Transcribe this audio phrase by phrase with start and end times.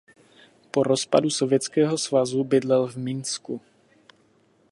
[0.71, 3.61] Po rozpadu Sovětského svazu bydlel v Minsku.